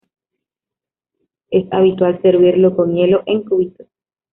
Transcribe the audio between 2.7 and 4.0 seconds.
con hielo en cubitos.